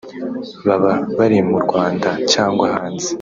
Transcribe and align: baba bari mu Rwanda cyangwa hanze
baba 0.67 0.91
bari 1.17 1.37
mu 1.49 1.57
Rwanda 1.65 2.09
cyangwa 2.31 2.65
hanze 2.75 3.07